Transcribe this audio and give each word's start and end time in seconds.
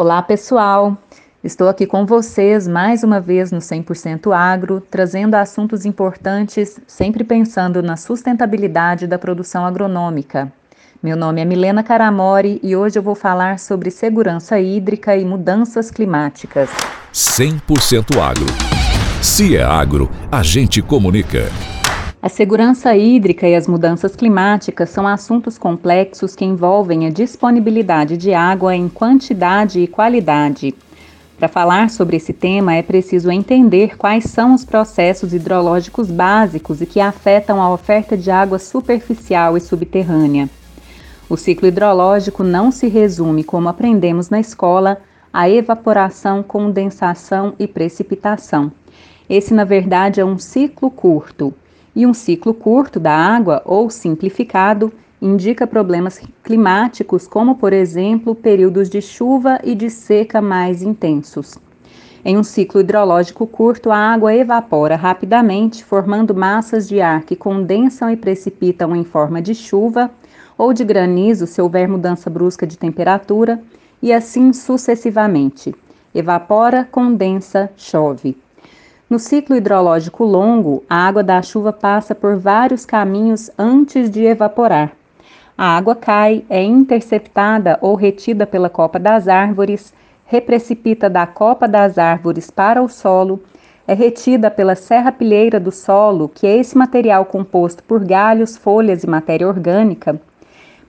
Olá, 0.00 0.22
pessoal! 0.22 0.96
Estou 1.44 1.68
aqui 1.68 1.84
com 1.84 2.06
vocês 2.06 2.66
mais 2.66 3.04
uma 3.04 3.20
vez 3.20 3.52
no 3.52 3.58
100% 3.58 4.34
Agro, 4.34 4.82
trazendo 4.90 5.34
assuntos 5.34 5.84
importantes, 5.84 6.80
sempre 6.86 7.22
pensando 7.22 7.82
na 7.82 7.98
sustentabilidade 7.98 9.06
da 9.06 9.18
produção 9.18 9.62
agronômica. 9.66 10.50
Meu 11.02 11.18
nome 11.18 11.42
é 11.42 11.44
Milena 11.44 11.82
Caramori 11.82 12.58
e 12.62 12.74
hoje 12.74 12.98
eu 12.98 13.02
vou 13.02 13.14
falar 13.14 13.58
sobre 13.58 13.90
segurança 13.90 14.58
hídrica 14.58 15.14
e 15.14 15.22
mudanças 15.22 15.90
climáticas. 15.90 16.70
100% 17.12 18.18
Agro. 18.18 18.46
Se 19.20 19.54
é 19.54 19.62
agro, 19.62 20.10
a 20.32 20.42
gente 20.42 20.80
comunica. 20.80 21.50
A 22.22 22.28
segurança 22.28 22.94
hídrica 22.94 23.48
e 23.48 23.54
as 23.54 23.66
mudanças 23.66 24.14
climáticas 24.14 24.90
são 24.90 25.06
assuntos 25.06 25.56
complexos 25.56 26.36
que 26.36 26.44
envolvem 26.44 27.06
a 27.06 27.10
disponibilidade 27.10 28.18
de 28.18 28.34
água 28.34 28.76
em 28.76 28.90
quantidade 28.90 29.80
e 29.80 29.86
qualidade. 29.86 30.74
Para 31.38 31.48
falar 31.48 31.88
sobre 31.88 32.18
esse 32.18 32.34
tema, 32.34 32.74
é 32.74 32.82
preciso 32.82 33.30
entender 33.30 33.96
quais 33.96 34.24
são 34.24 34.54
os 34.54 34.66
processos 34.66 35.32
hidrológicos 35.32 36.10
básicos 36.10 36.82
e 36.82 36.86
que 36.86 37.00
afetam 37.00 37.62
a 37.62 37.72
oferta 37.72 38.18
de 38.18 38.30
água 38.30 38.58
superficial 38.58 39.56
e 39.56 39.60
subterrânea. 39.60 40.50
O 41.26 41.38
ciclo 41.38 41.68
hidrológico 41.68 42.44
não 42.44 42.70
se 42.70 42.86
resume, 42.86 43.42
como 43.42 43.70
aprendemos 43.70 44.28
na 44.28 44.38
escola, 44.38 45.00
a 45.32 45.48
evaporação, 45.48 46.42
condensação 46.42 47.54
e 47.58 47.66
precipitação. 47.66 48.70
Esse, 49.26 49.54
na 49.54 49.64
verdade, 49.64 50.20
é 50.20 50.24
um 50.24 50.36
ciclo 50.36 50.90
curto 50.90 51.54
e 51.94 52.06
um 52.06 52.14
ciclo 52.14 52.54
curto 52.54 53.00
da 53.00 53.12
água, 53.12 53.62
ou 53.64 53.90
simplificado, 53.90 54.92
indica 55.20 55.66
problemas 55.66 56.20
climáticos, 56.42 57.26
como, 57.26 57.56
por 57.56 57.72
exemplo, 57.72 58.34
períodos 58.34 58.88
de 58.88 59.02
chuva 59.02 59.58
e 59.62 59.74
de 59.74 59.90
seca 59.90 60.40
mais 60.40 60.82
intensos. 60.82 61.58
Em 62.24 62.36
um 62.36 62.42
ciclo 62.42 62.80
hidrológico 62.80 63.46
curto, 63.46 63.90
a 63.90 63.96
água 63.96 64.34
evapora 64.34 64.94
rapidamente, 64.94 65.82
formando 65.82 66.34
massas 66.34 66.86
de 66.86 67.00
ar 67.00 67.22
que 67.22 67.34
condensam 67.34 68.10
e 68.10 68.16
precipitam 68.16 68.94
em 68.94 69.04
forma 69.04 69.40
de 69.40 69.54
chuva 69.54 70.10
ou 70.56 70.74
de 70.74 70.84
granizo 70.84 71.46
se 71.46 71.62
houver 71.62 71.88
mudança 71.88 72.28
brusca 72.28 72.66
de 72.66 72.76
temperatura, 72.76 73.58
e 74.02 74.12
assim 74.12 74.52
sucessivamente. 74.52 75.74
Evapora, 76.14 76.86
condensa, 76.90 77.70
chove. 77.76 78.36
No 79.10 79.18
ciclo 79.18 79.56
hidrológico 79.56 80.22
longo, 80.22 80.84
a 80.88 81.08
água 81.08 81.24
da 81.24 81.42
chuva 81.42 81.72
passa 81.72 82.14
por 82.14 82.36
vários 82.36 82.86
caminhos 82.86 83.50
antes 83.58 84.08
de 84.08 84.24
evaporar. 84.24 84.92
A 85.58 85.76
água 85.76 85.96
cai, 85.96 86.44
é 86.48 86.62
interceptada 86.62 87.76
ou 87.80 87.96
retida 87.96 88.46
pela 88.46 88.70
copa 88.70 89.00
das 89.00 89.26
árvores, 89.26 89.92
reprecipita 90.24 91.10
da 91.10 91.26
copa 91.26 91.66
das 91.66 91.98
árvores 91.98 92.52
para 92.52 92.80
o 92.80 92.88
solo, 92.88 93.42
é 93.84 93.94
retida 93.94 94.48
pela 94.48 94.76
serrapilheira 94.76 95.58
do 95.58 95.72
solo, 95.72 96.28
que 96.28 96.46
é 96.46 96.56
esse 96.56 96.78
material 96.78 97.24
composto 97.24 97.82
por 97.82 98.04
galhos, 98.04 98.56
folhas 98.56 99.02
e 99.02 99.08
matéria 99.08 99.48
orgânica. 99.48 100.20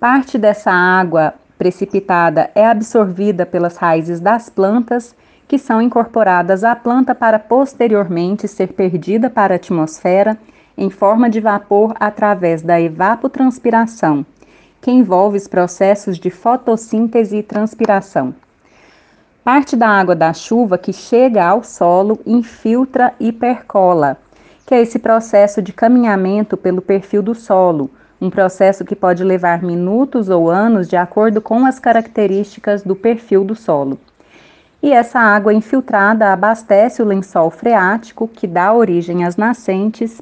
Parte 0.00 0.36
dessa 0.36 0.72
água 0.72 1.34
precipitada 1.56 2.50
é 2.52 2.66
absorvida 2.66 3.46
pelas 3.46 3.76
raízes 3.76 4.18
das 4.18 4.48
plantas 4.48 5.14
que 5.48 5.58
são 5.58 5.80
incorporadas 5.80 6.62
à 6.62 6.76
planta 6.76 7.14
para 7.14 7.38
posteriormente 7.38 8.46
ser 8.46 8.74
perdida 8.74 9.30
para 9.30 9.54
a 9.54 9.56
atmosfera 9.56 10.36
em 10.76 10.90
forma 10.90 11.30
de 11.30 11.40
vapor 11.40 11.94
através 11.98 12.60
da 12.60 12.78
evapotranspiração, 12.78 14.26
que 14.80 14.90
envolve 14.90 15.38
os 15.38 15.48
processos 15.48 16.18
de 16.18 16.30
fotossíntese 16.30 17.38
e 17.38 17.42
transpiração. 17.42 18.34
Parte 19.42 19.74
da 19.74 19.88
água 19.88 20.14
da 20.14 20.34
chuva 20.34 20.76
que 20.76 20.92
chega 20.92 21.42
ao 21.42 21.64
solo 21.64 22.20
infiltra 22.26 23.14
e 23.18 23.32
percola, 23.32 24.18
que 24.66 24.74
é 24.74 24.82
esse 24.82 24.98
processo 24.98 25.62
de 25.62 25.72
caminhamento 25.72 26.58
pelo 26.58 26.82
perfil 26.82 27.22
do 27.22 27.34
solo, 27.34 27.90
um 28.20 28.28
processo 28.28 28.84
que 28.84 28.94
pode 28.94 29.24
levar 29.24 29.62
minutos 29.62 30.28
ou 30.28 30.50
anos 30.50 30.86
de 30.86 30.96
acordo 30.96 31.40
com 31.40 31.64
as 31.64 31.78
características 31.78 32.82
do 32.82 32.94
perfil 32.94 33.42
do 33.42 33.54
solo 33.54 33.98
e 34.82 34.92
essa 34.92 35.18
água 35.18 35.52
infiltrada 35.52 36.32
abastece 36.32 37.02
o 37.02 37.04
lençol 37.04 37.50
freático, 37.50 38.28
que 38.28 38.46
dá 38.46 38.72
origem 38.72 39.24
às 39.24 39.36
nascentes, 39.36 40.20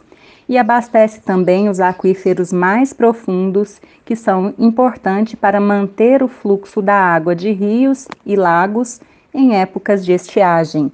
e 0.48 0.56
abastece 0.56 1.20
também 1.20 1.68
os 1.68 1.80
aquíferos 1.80 2.52
mais 2.52 2.92
profundos, 2.92 3.80
que 4.04 4.16
são 4.16 4.54
importantes 4.58 5.34
para 5.34 5.60
manter 5.60 6.22
o 6.22 6.28
fluxo 6.28 6.80
da 6.80 6.94
água 6.94 7.34
de 7.34 7.50
rios 7.52 8.06
e 8.24 8.36
lagos 8.36 9.00
em 9.34 9.56
épocas 9.56 10.04
de 10.04 10.12
estiagem. 10.12 10.90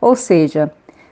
Ou 0.00 0.16
seja, 0.16 0.70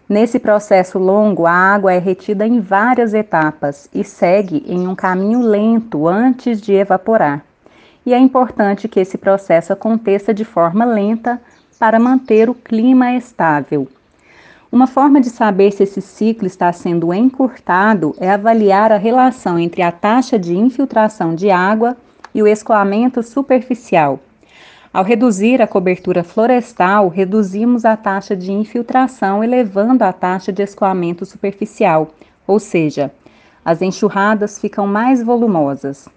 nesse 0.08 0.38
processo 0.38 0.98
longo, 0.98 1.46
a 1.46 1.52
água 1.52 1.92
é 1.92 1.98
retida 1.98 2.46
em 2.46 2.60
várias 2.60 3.14
etapas 3.14 3.88
e 3.94 4.02
segue 4.02 4.64
em 4.66 4.86
um 4.86 4.94
caminho 4.94 5.40
lento 5.40 6.08
antes 6.08 6.60
de 6.60 6.74
evaporar. 6.74 7.44
E 8.04 8.12
é 8.12 8.18
importante 8.18 8.88
que 8.88 8.98
esse 8.98 9.16
processo 9.16 9.72
aconteça 9.72 10.34
de 10.34 10.44
forma 10.44 10.84
lenta 10.84 11.40
para 11.80 11.98
manter 11.98 12.50
o 12.50 12.54
clima 12.54 13.14
estável. 13.14 13.88
Uma 14.70 14.86
forma 14.86 15.18
de 15.18 15.30
saber 15.30 15.72
se 15.72 15.84
esse 15.84 16.02
ciclo 16.02 16.46
está 16.46 16.70
sendo 16.74 17.12
encurtado 17.12 18.14
é 18.20 18.30
avaliar 18.30 18.92
a 18.92 18.98
relação 18.98 19.58
entre 19.58 19.80
a 19.80 19.90
taxa 19.90 20.38
de 20.38 20.54
infiltração 20.54 21.34
de 21.34 21.50
água 21.50 21.96
e 22.34 22.42
o 22.42 22.46
escoamento 22.46 23.22
superficial. 23.22 24.20
Ao 24.92 25.02
reduzir 25.02 25.62
a 25.62 25.66
cobertura 25.66 26.22
florestal, 26.22 27.08
reduzimos 27.08 27.86
a 27.86 27.96
taxa 27.96 28.36
de 28.36 28.52
infiltração, 28.52 29.42
elevando 29.42 30.04
a 30.04 30.12
taxa 30.12 30.52
de 30.52 30.62
escoamento 30.62 31.24
superficial, 31.24 32.10
ou 32.46 32.58
seja, 32.58 33.10
as 33.64 33.80
enxurradas 33.80 34.58
ficam 34.58 34.86
mais 34.86 35.22
volumosas. 35.22 36.08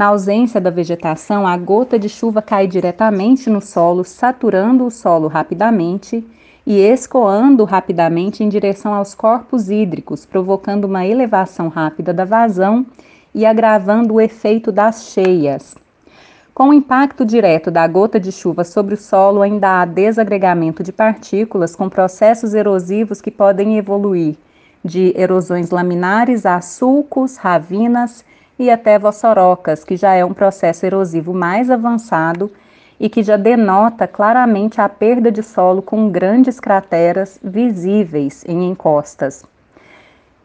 Na 0.00 0.06
ausência 0.06 0.58
da 0.58 0.70
vegetação, 0.70 1.46
a 1.46 1.54
gota 1.58 1.98
de 1.98 2.08
chuva 2.08 2.40
cai 2.40 2.66
diretamente 2.66 3.50
no 3.50 3.60
solo, 3.60 4.02
saturando 4.02 4.86
o 4.86 4.90
solo 4.90 5.28
rapidamente 5.28 6.26
e 6.66 6.78
escoando 6.80 7.64
rapidamente 7.64 8.42
em 8.42 8.48
direção 8.48 8.94
aos 8.94 9.14
corpos 9.14 9.68
hídricos, 9.68 10.24
provocando 10.24 10.86
uma 10.86 11.04
elevação 11.04 11.68
rápida 11.68 12.14
da 12.14 12.24
vazão 12.24 12.86
e 13.34 13.44
agravando 13.44 14.14
o 14.14 14.20
efeito 14.22 14.72
das 14.72 15.10
cheias. 15.10 15.74
Com 16.54 16.70
o 16.70 16.72
impacto 16.72 17.22
direto 17.22 17.70
da 17.70 17.86
gota 17.86 18.18
de 18.18 18.32
chuva 18.32 18.64
sobre 18.64 18.94
o 18.94 18.96
solo, 18.96 19.42
ainda 19.42 19.82
há 19.82 19.84
desagregamento 19.84 20.82
de 20.82 20.92
partículas 20.92 21.76
com 21.76 21.90
processos 21.90 22.54
erosivos 22.54 23.20
que 23.20 23.30
podem 23.30 23.76
evoluir 23.76 24.34
de 24.82 25.12
erosões 25.14 25.68
laminares 25.68 26.46
a 26.46 26.58
sulcos, 26.62 27.36
ravinas 27.36 28.24
e 28.60 28.68
até 28.68 28.98
vossorocas, 28.98 29.82
que 29.82 29.96
já 29.96 30.12
é 30.12 30.22
um 30.22 30.34
processo 30.34 30.84
erosivo 30.84 31.32
mais 31.32 31.70
avançado 31.70 32.50
e 33.00 33.08
que 33.08 33.22
já 33.22 33.38
denota 33.38 34.06
claramente 34.06 34.82
a 34.82 34.86
perda 34.86 35.32
de 35.32 35.42
solo 35.42 35.80
com 35.80 36.10
grandes 36.10 36.60
crateras 36.60 37.40
visíveis 37.42 38.44
em 38.46 38.68
encostas. 38.68 39.46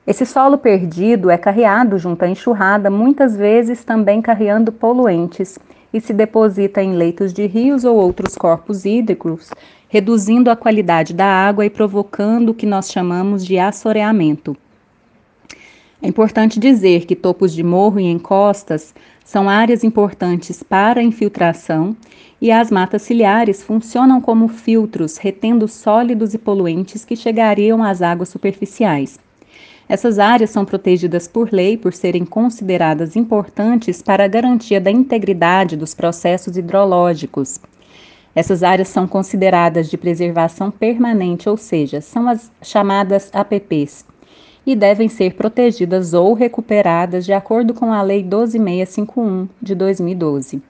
Esse 0.08 0.25
solo 0.25 0.58
perdido 0.58 1.30
é 1.30 1.38
carreado 1.38 1.98
junto 1.98 2.24
à 2.24 2.30
enxurrada, 2.30 2.90
muitas 2.90 3.36
vezes 3.36 3.84
também 3.84 4.22
carreando 4.22 4.72
poluentes, 4.72 5.59
e 5.94 6.00
se 6.00 6.14
deposita 6.14 6.81
em 6.81 6.94
leitos 6.94 7.34
de 7.34 7.46
rios 7.46 7.84
ou 7.84 7.98
outros 7.98 8.36
corpos 8.36 8.86
hídricos, 8.86 9.50
reduzindo 9.90 10.50
a 10.50 10.56
qualidade 10.56 11.14
da 11.14 11.25
água 11.25 11.66
e 11.66 11.70
provocando 11.70 12.50
o 12.50 12.54
que 12.54 12.66
nós 12.66 12.90
chamamos 12.90 13.46
de 13.46 13.59
assoreamento. 13.59 14.56
É 16.01 16.07
importante 16.07 16.59
dizer 16.59 17.06
que 17.06 17.16
topos 17.16 17.53
de 17.53 17.63
morro 17.63 18.00
e 18.00 18.03
encostas 18.03 18.94
são 19.23 19.50
áreas 19.50 19.83
importantes 19.83 20.61
para 20.61 21.00
a 21.00 21.03
infiltração 21.03 21.95
e 22.41 22.51
as 22.51 22.69
matas 22.69 23.01
ciliares 23.03 23.63
funcionam 23.63 24.19
como 24.19 24.47
filtros, 24.50 25.18
retendo 25.18 25.68
sólidos 25.68 26.33
e 26.33 26.38
poluentes 26.38 27.06
que 27.06 27.15
chegariam 27.15 27.81
às 27.81 28.01
águas 28.01 28.30
superficiais. 28.30 29.18
Essas 29.88 30.19
áreas 30.19 30.50
são 30.50 30.65
protegidas 30.65 31.27
por 31.27 31.53
lei 31.53 31.77
por 31.77 31.94
serem 31.94 32.25
consideradas 32.25 33.15
importantes 33.15 34.01
para 34.01 34.25
a 34.25 34.27
garantia 34.27 34.81
da 34.81 34.91
integridade 34.91 35.77
dos 35.77 35.94
processos 35.94 36.57
hidrológicos. 36.57 37.59
Essas 38.36 38.63
áreas 38.63 38.89
são 38.89 39.07
consideradas 39.07 39.89
de 39.89 39.98
preservação 39.98 40.69
permanente, 40.69 41.48
ou 41.48 41.56
seja, 41.56 42.01
são 42.01 42.27
as 42.27 42.51
chamadas 42.62 43.30
APPs 43.33 44.03
e 44.65 44.75
devem 44.75 45.07
ser 45.07 45.35
protegidas 45.35 46.13
ou 46.13 46.33
recuperadas 46.33 47.25
de 47.25 47.33
acordo 47.33 47.73
com 47.73 47.94
a 47.94 48.01
Lei 48.01 48.23
12651 48.23 49.47
de 49.62 49.75
2012. 49.75 50.62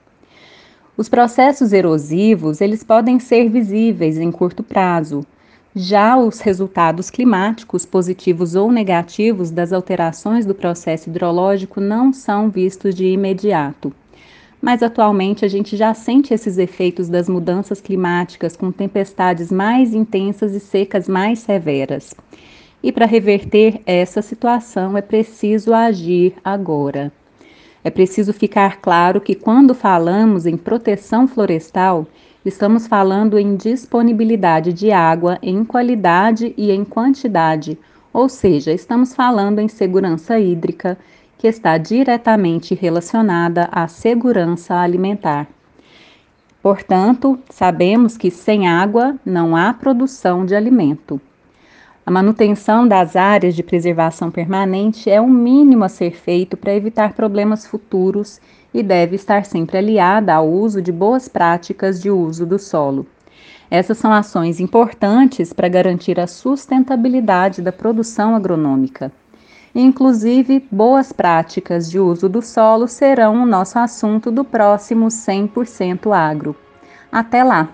Os 0.96 1.08
processos 1.08 1.72
erosivos, 1.72 2.60
eles 2.60 2.82
podem 2.82 3.18
ser 3.18 3.48
visíveis 3.48 4.18
em 4.18 4.30
curto 4.30 4.62
prazo. 4.62 5.26
Já 5.74 6.16
os 6.16 6.40
resultados 6.40 7.10
climáticos, 7.10 7.84
positivos 7.84 8.54
ou 8.54 8.72
negativos 8.72 9.50
das 9.50 9.74
alterações 9.74 10.46
do 10.46 10.54
processo 10.54 11.10
hidrológico 11.10 11.82
não 11.82 12.14
são 12.14 12.48
vistos 12.48 12.94
de 12.94 13.06
imediato. 13.06 13.92
mas 14.60 14.82
atualmente 14.82 15.44
a 15.44 15.48
gente 15.48 15.76
já 15.76 15.92
sente 15.94 16.32
esses 16.34 16.58
efeitos 16.58 17.08
das 17.08 17.28
mudanças 17.28 17.80
climáticas 17.80 18.56
com 18.56 18.72
tempestades 18.72 19.52
mais 19.52 19.94
intensas 19.94 20.54
e 20.54 20.60
secas 20.60 21.06
mais 21.06 21.40
severas. 21.40 22.14
E 22.82 22.92
para 22.92 23.06
reverter 23.06 23.80
essa 23.86 24.22
situação 24.22 24.96
é 24.96 25.02
preciso 25.02 25.72
agir 25.72 26.34
agora. 26.44 27.12
É 27.82 27.90
preciso 27.90 28.32
ficar 28.32 28.80
claro 28.80 29.20
que 29.20 29.34
quando 29.34 29.74
falamos 29.74 30.44
em 30.44 30.56
proteção 30.56 31.28
florestal, 31.28 32.06
estamos 32.44 32.86
falando 32.86 33.38
em 33.38 33.56
disponibilidade 33.56 34.72
de 34.72 34.90
água 34.90 35.38
em 35.42 35.64
qualidade 35.64 36.52
e 36.56 36.70
em 36.70 36.84
quantidade, 36.84 37.78
ou 38.12 38.28
seja, 38.28 38.72
estamos 38.72 39.14
falando 39.14 39.58
em 39.58 39.68
segurança 39.68 40.38
hídrica, 40.38 40.98
que 41.38 41.46
está 41.46 41.76
diretamente 41.76 42.74
relacionada 42.74 43.68
à 43.70 43.86
segurança 43.86 44.74
alimentar. 44.74 45.46
Portanto, 46.62 47.38
sabemos 47.50 48.16
que 48.16 48.30
sem 48.30 48.66
água 48.66 49.14
não 49.24 49.54
há 49.54 49.72
produção 49.72 50.44
de 50.44 50.54
alimento. 50.54 51.20
A 52.06 52.10
manutenção 52.12 52.86
das 52.86 53.16
áreas 53.16 53.52
de 53.56 53.64
preservação 53.64 54.30
permanente 54.30 55.10
é 55.10 55.20
o 55.20 55.26
mínimo 55.26 55.82
a 55.82 55.88
ser 55.88 56.12
feito 56.12 56.56
para 56.56 56.72
evitar 56.72 57.14
problemas 57.14 57.66
futuros 57.66 58.40
e 58.72 58.80
deve 58.80 59.16
estar 59.16 59.44
sempre 59.44 59.76
aliada 59.76 60.32
ao 60.32 60.48
uso 60.48 60.80
de 60.80 60.92
boas 60.92 61.26
práticas 61.26 62.00
de 62.00 62.08
uso 62.08 62.46
do 62.46 62.60
solo. 62.60 63.04
Essas 63.68 63.98
são 63.98 64.12
ações 64.12 64.60
importantes 64.60 65.52
para 65.52 65.66
garantir 65.66 66.20
a 66.20 66.28
sustentabilidade 66.28 67.60
da 67.60 67.72
produção 67.72 68.36
agronômica. 68.36 69.10
Inclusive, 69.74 70.64
boas 70.70 71.12
práticas 71.12 71.90
de 71.90 71.98
uso 71.98 72.28
do 72.28 72.40
solo 72.40 72.86
serão 72.86 73.42
o 73.42 73.46
nosso 73.46 73.80
assunto 73.80 74.30
do 74.30 74.44
próximo 74.44 75.08
100% 75.08 76.16
agro. 76.16 76.54
Até 77.10 77.42
lá! 77.42 77.68